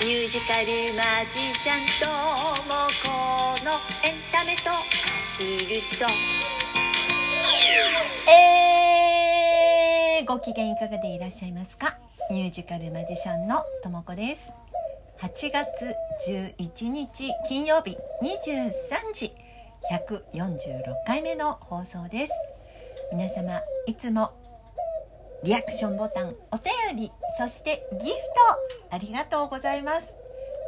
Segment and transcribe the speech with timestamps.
[0.00, 3.08] ミュージカルマジシャンともこ
[3.64, 3.72] の
[4.06, 4.70] エンタメと。
[4.70, 4.74] ア
[5.40, 6.06] ヒルと
[8.30, 11.98] えー、ご機嫌いかがでいらっしゃいますか？
[12.30, 14.52] ミュージカルマジシャンのともこです。
[15.20, 15.96] 8月
[16.28, 18.70] 11日金曜日23
[19.14, 19.32] 時
[19.90, 22.32] 146回目の放送です。
[23.12, 24.30] 皆様いつも
[25.44, 28.14] リアクションボタンお便りそしてギフ
[28.90, 30.16] トありがとうございます。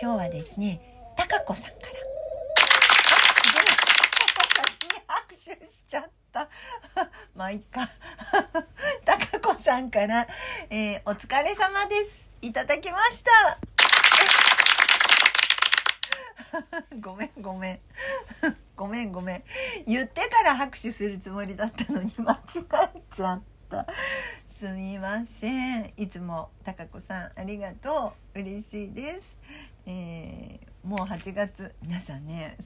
[0.00, 0.80] 今日はですね
[1.16, 1.76] たかこさんから。
[3.10, 6.48] あすごい 拍手しちゃった。
[7.34, 7.88] まあいっか。
[9.04, 10.28] たかこさんから、
[10.70, 12.30] えーお疲れ様です。
[12.40, 13.58] いただきました。
[17.00, 17.80] ごめんごめん。
[18.76, 19.42] ごめん ごめん。
[19.86, 22.38] 言ってから拍手するつもりだったのに間違
[22.94, 23.86] えちゃった。
[24.62, 25.92] すみません。
[25.96, 28.38] いつもたかこさんありがとう。
[28.38, 29.36] 嬉しいです、
[29.86, 32.56] えーもう8月皆さんね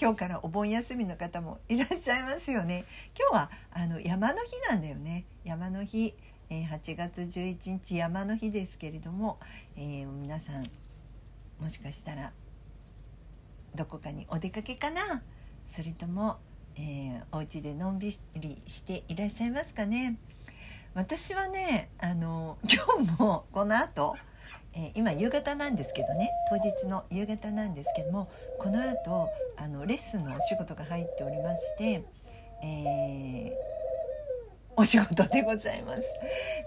[0.00, 2.84] 今日からお盆休みの方もいらっしゃいますよね。
[3.18, 5.24] 今日はあの山の日なんだよね。
[5.42, 6.14] 山の日、
[6.48, 9.40] えー8月11日山の日ですけれども、
[9.76, 10.70] えー皆さん
[11.60, 12.30] もしかしたら
[13.74, 15.24] どこかにお出かけかな？
[15.66, 16.36] それとも、
[16.76, 20.18] えーお家でのんびりしていらっしゃいますかね？
[20.96, 24.16] 私はねあの今日もこの後、
[24.72, 32.02] えー今夕方なんですけどね当日の夕方なんですけどもこの後あのレッスンのお仕事が入っておりまして、
[32.62, 33.76] えー
[34.78, 36.02] お仕事でございます。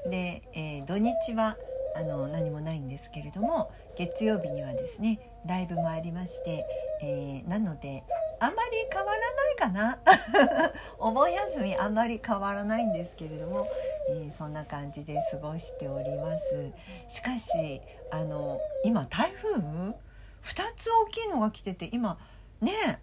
[0.10, 1.58] で、えー土日は
[1.96, 6.66] あの何もないんですけれども月曜日にはですねライブもありまして、
[7.02, 8.04] えなので
[8.40, 13.68] あんまり変わらないかな お盆休みあんまり変わらないんですけれども、
[14.12, 16.72] えーそんな感じで過ごしております。
[17.08, 17.80] しかし
[18.12, 19.94] あの今台風？2
[20.76, 22.18] つ大きいのが来てて今
[22.60, 23.00] ね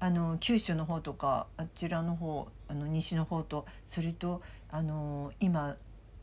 [0.00, 5.76] あの九州の方とかあちらの方あの西の方とそれとあの今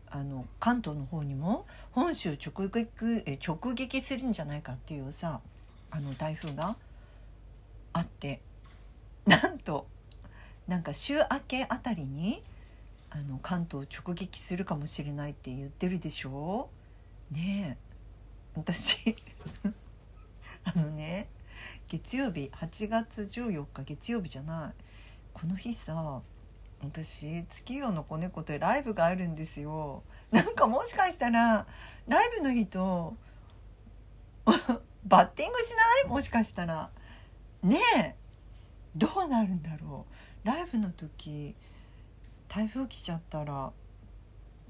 [0.10, 5.40] あの関東の方にも本州直撃直撃するんじゃないかっていうさ
[5.92, 6.76] あの台風が
[7.94, 8.42] あって
[9.26, 9.88] なんと
[10.68, 12.44] なんか週明けあたりに
[13.18, 16.70] あの関東直撃するかもしれないって言ってるでしょ？
[17.32, 17.78] ね
[18.56, 18.60] え。
[18.60, 19.16] 私。
[20.66, 21.30] あのね
[21.88, 24.84] 月曜日8月14日月曜日じゃない。
[25.34, 26.22] この日さ
[26.82, 30.04] 私月夜の子猫でライブがあるんですよ。
[30.32, 31.66] なんかもしかしたら
[32.10, 33.16] ライブの日と
[35.06, 36.10] バッティングしない？
[36.10, 36.92] もしかしたら。
[37.64, 38.16] ねえ。
[38.94, 40.06] どうなるんだろ
[40.44, 40.48] う。
[40.48, 41.56] ライブの時
[42.48, 43.72] 台風来ちゃったら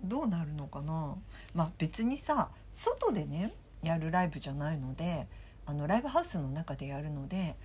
[0.04, 1.16] どうなるのかな？
[1.54, 3.54] まあ別にさ外でね
[3.84, 5.28] やるライブじゃないので
[5.66, 7.56] あのライブハウスの中でやるので、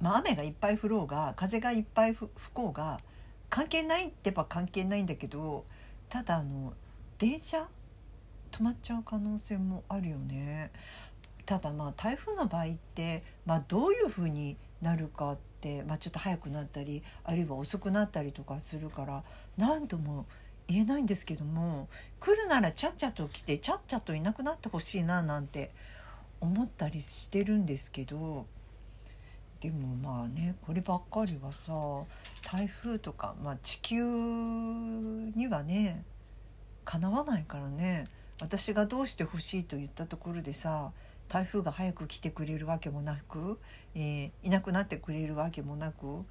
[0.00, 3.00] まあ、雨がいっぱい降ろうが風がいっぱい吹こうが
[3.48, 5.64] 関係ないってば関係ないんだけど
[6.08, 6.74] ただあの
[7.18, 7.68] 電車
[8.52, 10.72] 止まっちゃう可能性もあるよね。
[11.46, 19.22] ただまあ台風の場合って、まあ、どういうふうになるかって、まあ、ちょっと早くなったりあるいは遅くなったりとかするから
[19.56, 20.26] 何とも
[20.68, 21.88] 言えないんですけども
[22.20, 25.72] 来るならちゃっちゃと来てちゃっちゃといなくなってほしいななんて
[26.40, 28.46] 思ったりしてるんですけど
[29.60, 31.72] でもまあねこればっかりはさ
[32.50, 36.04] 台風とか、まあ、地球にはね
[36.84, 38.04] かなわないからね
[38.40, 40.92] 私がどうしてほしいと言ったところでさ
[41.30, 43.58] 台風が早く来てくれるわけもなく、
[43.94, 46.24] えーいなくなってくれるわけもなく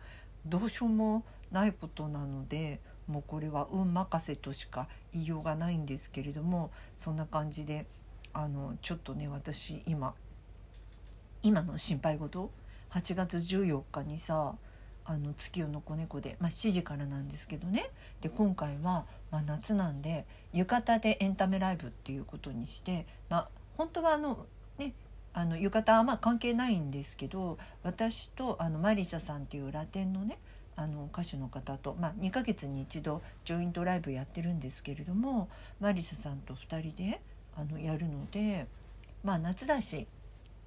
[0.46, 7.86] どうしようもないことなのでもうこれは運任せとしか言いようがないんですけれどもそんな感じで
[8.34, 10.14] あのちょっとね私今
[11.42, 12.52] 今の心配事
[12.92, 14.56] 8月14日にさ
[15.06, 17.90] あの月夜の子猫で、まあ、7時からなんですけどね。
[18.22, 24.46] で今回は、まあ、夏なんで浴衣でエンタメライブっていうことにして、まあ、本当はあの
[25.34, 30.37] あの浴衣はまあ関係ないんですけど私とあのマリサさんっていうラテンのね
[30.76, 35.49] あの歌手の方と、まあ、2ヶ月に一度ジョイントライブやってるんですけれども
[35.81, 37.22] マリサさんと2人で
[37.58, 38.66] あのやるので
[39.23, 40.08] まあ夏だし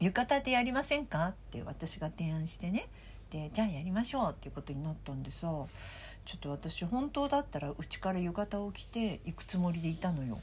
[0.01, 1.29] 浴衣でやりませんか？
[1.29, 2.89] って私が提案してね
[3.31, 5.67] でじゃあやりましょうっていうことになったんでさちょ
[6.37, 10.41] っと私本当だったらうちから浴衣を着て行くつもりでいたのよ。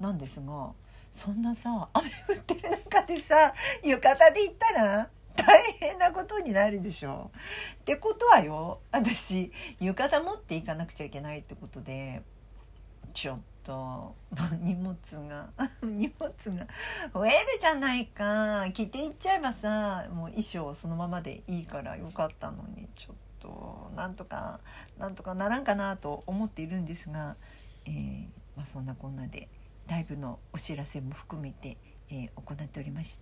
[0.00, 0.72] なんですが
[1.14, 3.52] そんなさ雨降ってる中でさ
[3.82, 7.30] 浴衣で行ったら大変なことになるでしょ。
[7.80, 12.22] ってことはよ私浴衣持っていかなくちゃいけないってことで
[13.12, 14.14] ちょっと
[14.60, 14.96] 荷物
[15.28, 15.48] が
[15.82, 16.66] 荷物が
[17.12, 24.60] 増えるじゃないか着ていっちゃえばさもう衣装そのままでいいからよかったのにちょっとなんとか
[24.98, 27.36] なんとかならんかなと思っているんですが、
[27.86, 28.26] えー、
[28.56, 29.48] まあ、そんなこんなで
[29.88, 31.76] ライブのお知らせも含めて、
[32.10, 33.20] えー、行っておりまし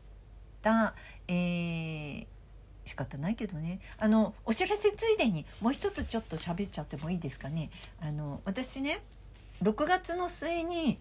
[0.63, 0.95] た。
[1.29, 2.27] えー
[2.85, 7.71] 仕方ないけどねあのお知らせついでにもう一つちょっと喋っちゃってもいいですかね
[8.01, 9.03] あの私ね
[9.63, 10.99] 6月の末に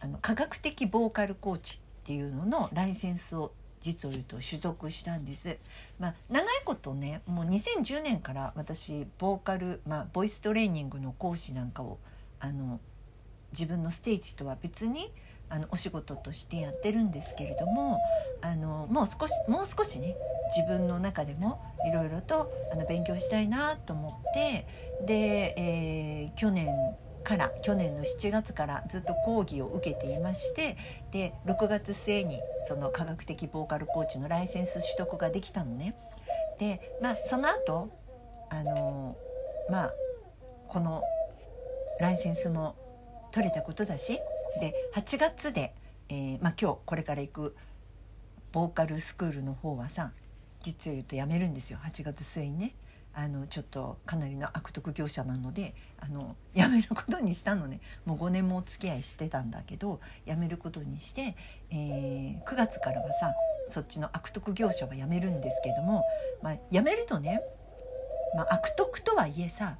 [0.00, 5.58] あの科学的ボーカルコーチっていうののライセンスを実を言うと取得したんです。
[5.98, 11.98] まあ、長いことねもう2010年から私ボーカル、まあ、ボイストレーニングの講師なんかを
[12.40, 12.80] あの
[13.54, 15.12] 自分のステージとは別に
[15.48, 17.98] あのお仕事としてやってるんですけれども
[18.40, 20.16] あのもう少しもう少しね
[20.54, 24.66] 自分の中でもいろいろとあの勉強したいなと思って
[25.06, 26.68] で、えー、去年
[27.22, 30.76] から去年の7月からずっと講義を受けていまして
[31.10, 35.94] で6月末にその科学的ボーカルコーチのライセンス取得ができたのね。
[36.58, 37.88] でまあその後
[38.50, 39.16] あの
[39.70, 39.92] まあ
[40.68, 41.02] この
[42.00, 42.76] ライセンスも
[43.34, 44.20] 取れたことだし
[44.60, 45.74] で8月で、
[46.08, 47.56] えー、まあ、今日これから行く
[48.52, 50.12] ボーカルスクールの方はさ
[50.62, 51.78] 実を言うと辞めるんですよ。
[51.82, 52.74] 8月末にね。
[53.16, 57.80] あのちょっとかなりの悪徳業者なのであの辞めることにしたのね。
[58.06, 61.36] もう5年もお付き合いしてたんだけど辞めることにして、
[61.70, 63.34] えー、9月からはさ
[63.68, 66.04] そっちの悪徳業者は辞めるんですけども、
[66.42, 67.42] まあ、辞めるとね、
[68.36, 69.76] まあ、悪徳とはいえさ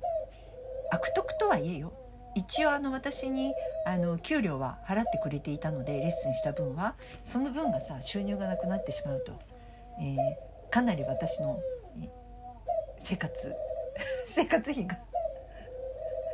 [0.90, 1.92] 悪徳とはいえよ。
[2.34, 3.54] 一応あの私に
[3.86, 9.32] あの給料は払ってくれていたのでレッスンした分はその分がさ収入がなくなってしまうと、
[10.00, 11.60] えー、かなり私の
[12.98, 13.54] 生活
[14.26, 14.98] 生活費が。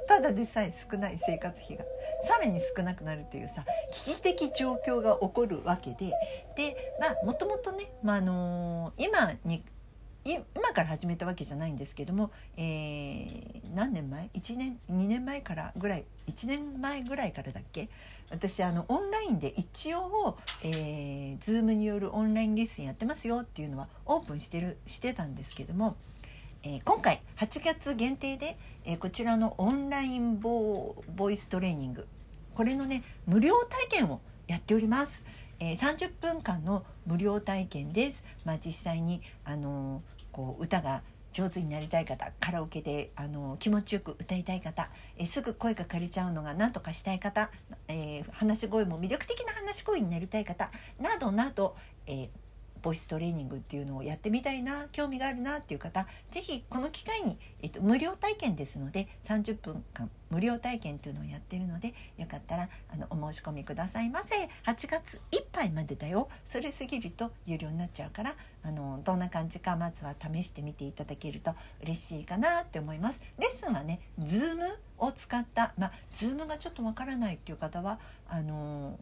[0.06, 1.84] ただでさえ少ない生活費が。
[2.22, 6.12] さらに少なくなるというさ危機的状況が起こるわけで。
[6.56, 9.64] でまあもともとね、まあ、のー、今に
[10.24, 10.44] 今
[10.74, 17.88] から始めたわけじゃないんですけども、えー、何年前？1年？2年前からぐらい？1年前ぐらいからだっけ？
[18.30, 25.96] 私あのオンラインで一応、えー、Zoom によるオンラインレッスンやってますよっていうのはオープンしてるしてたんですけども、
[26.62, 32.06] えー、今回8月限定で、えー、こちらのオンラインボボイストレーニング
[32.54, 35.24] これのね無料体験をやっております。
[35.60, 38.24] えー、30分間の無料体験です。
[38.44, 40.02] まあ、実際に、あの、
[40.32, 41.02] こう歌が
[41.32, 47.50] 上手になりたい方カラオケであの気持ちよく歌いたい方、えすぐ声が枯れちゃうのが何とかしたい方、
[47.88, 50.70] えー、話し声も魅力的な話し声になりたい方
[51.00, 52.28] などなど、えー、
[52.82, 64.36] ボイストレーニングっていうのをやってみたいな興味があるなっていう方是非この機会に、えっと、無料体験ですので30分間無料体験っていうのをやってるのでよかったらあのお申し込みくださいませ。
[64.64, 66.28] 8月いっぱいまでだよ。
[66.44, 73.20] それ過ぎると有料になっちゃうからあのどんな感じかまずは試してみていただけると嬉しいかなって思います。
[73.38, 74.60] レッスンはね Zoom
[74.98, 77.98] を使ったまあ Zoom がちょっとわからないっていう方は
[78.28, 78.98] あの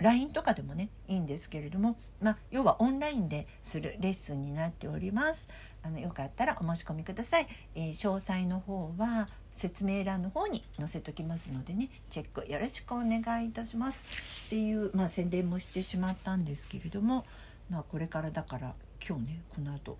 [0.00, 5.48] LINE とかでもねいいんですけれども、まあ、要はオンラインでするレッスンになっております。
[5.82, 14.04] あのよかったらお申し込みください、えー、詳細の方は説明欄の方に載せときますのでねチェックよろしくお願いいたします。
[14.46, 17.24] っていう、まあ、宣伝もしてしまったんですけれども、
[17.68, 18.74] まあ、これからだから
[19.06, 19.98] 今日ねこの後、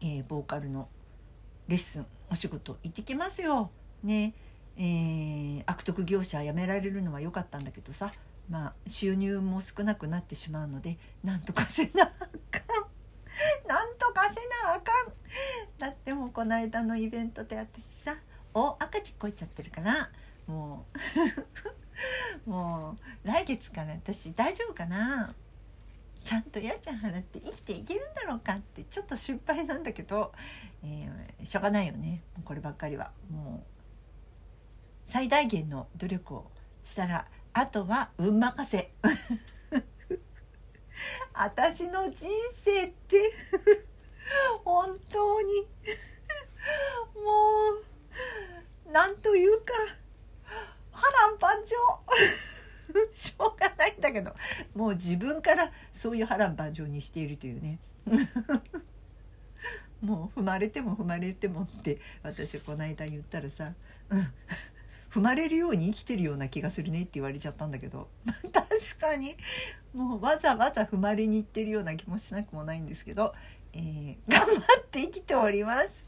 [0.00, 0.88] えー、ボーカルの
[1.66, 3.70] レッスンお仕事行ってきますよ。
[4.02, 4.34] ね。
[4.76, 8.12] えー、悪徳業者辞められるのは良かったんだけどさ
[8.48, 13.68] まあ収入も少なくなってしまうのでなんとかせなあかん。
[13.68, 15.12] なんとかせなあかん。
[15.78, 18.16] だってもうこの間のイベントで私さ
[18.54, 20.10] お赤字こいちゃってるから
[20.46, 20.86] も
[22.46, 25.34] う もう来月から私大丈夫かな。
[26.24, 30.32] ちゃんと家賃払って生きていけるんだろうかってちょっと心配なんだけど、
[30.82, 32.22] えー、しょうがないよね。
[32.44, 33.12] こればっかりは。
[33.30, 36.50] もう最大限の努力を
[36.84, 38.92] したらあとは運任せ。
[41.34, 43.32] 私の人生って。
[44.64, 45.66] 本当に。
[47.14, 47.72] も
[48.88, 49.72] うなんというか。
[50.92, 51.76] 波乱万丈。
[53.12, 54.34] しょうがないんだけど。
[54.74, 57.78] もう自分からそういう波乱万丈にしているというね。
[60.00, 63.74] もう踏まれても踏まれてもって私この間言ったらさ、
[64.10, 64.32] うん
[65.10, 68.08] 踏まれるように生きてるような気がするねって言われちゃったんだけど。
[68.52, 69.36] 確かに。
[69.94, 73.32] もうわざわざ踏まれに行ってるような気もしなくもないんですけど、
[73.72, 76.06] えー、 頑張って生きております。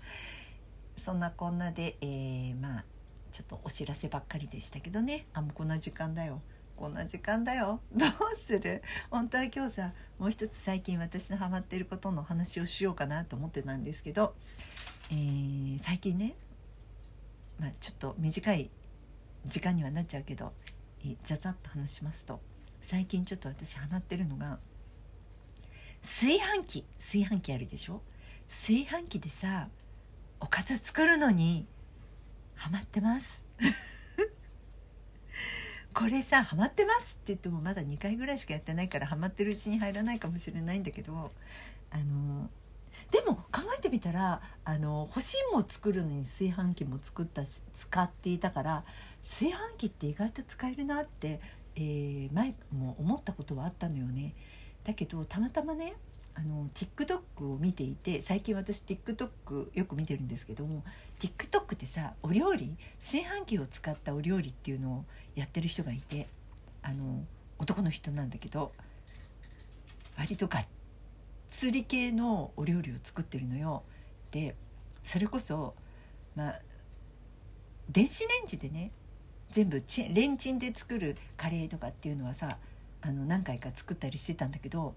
[0.98, 2.84] そんなこんなで、えー、まあ
[3.32, 5.26] ちょっとお知らせばっかりでしたけどね。
[5.32, 6.42] あもうこんな時間だよ。
[6.76, 7.80] こんな時間だよ。
[7.92, 8.82] どうする？
[9.10, 14.34] 本当は今日さもう一つ最近私のハマってることの話をしようかなと思ってたんですけど、
[15.10, 16.34] えー、最近ね、
[17.58, 18.70] まあ、ちょっと短い
[19.46, 20.52] 時間にはなっちゃうけど、
[21.04, 22.40] えー、ざざっと話しますと
[22.82, 24.58] 最近ちょっと私ハマってるのが
[26.02, 28.00] 炊飯器炊飯器あるでしょ？
[28.48, 29.68] 炊飯器でさ
[30.40, 31.66] おかず作るのに
[32.54, 33.44] ハマってます。
[35.92, 41.30] これさハマってますって言ってもまだ2回ぐらいしかやってないからハマってるうちに入らないかもしれないんだけど
[41.90, 42.48] あの
[43.10, 48.84] でも考えてみたらあの干し芋作るのに炊飯器も作った使っていたから
[49.22, 51.40] 炊飯器って意外と使えるなって、
[51.76, 54.34] えー、前も思ったことはあったのよね。
[54.84, 55.94] だけどたまたまね
[56.34, 60.84] あの TikTok を見ていて最近私 TikTok よく見てるんですけども
[61.18, 66.28] TikTok ってさお料理炊飯器を使ったお料理っていうのをやってる人がいて
[66.82, 67.24] あの
[67.58, 68.72] 男の人なんだけど
[70.16, 70.66] 割とがっ
[71.50, 73.82] つり系のお料理を作ってるのよ。
[74.30, 74.54] で
[75.04, 75.74] それこそ
[76.36, 76.60] まあ
[77.90, 78.92] 電子レンジでね
[79.50, 82.58] 全部チレンチンで作るカレーとかっていうのはさ
[83.02, 84.94] あの何回か作ったりしてたんだけど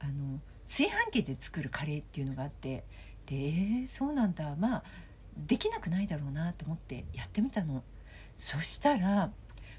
[0.00, 2.84] あの炊飯器で作るカレーっていうのがあって
[3.26, 4.56] でえー、そうなんだ。
[4.58, 4.82] まあ
[5.36, 7.82] できなくないだろうなと思ってやってみたの。
[8.36, 9.30] そしたら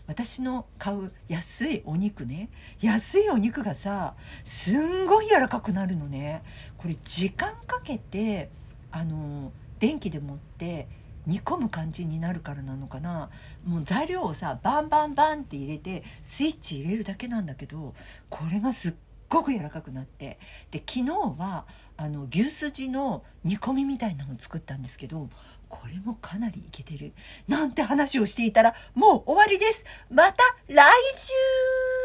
[0.08, 2.50] 私の買う安いお肉ね
[2.82, 6.44] 安いお肉がさすんごい柔らかくなるのね。
[6.77, 8.50] これ時間かけて
[8.92, 10.88] あの電気で持って
[11.25, 13.30] 煮込む感じになるからなのかな。
[13.65, 17.94] もう材料をさバンバンバンって入れてスイッチ入れるだけなんだけど
[18.30, 18.94] これがすっ
[19.30, 20.39] ごく柔らかくなって。
[20.72, 21.65] で昨日は
[21.96, 25.30] あの牛すじの煮込みみたいなのを作ったんですけど
[25.70, 27.13] これもかなりいけてる。
[27.48, 29.86] なんて話をしていたらもう終わりです。
[30.10, 30.84] また来
[31.15, 31.32] 週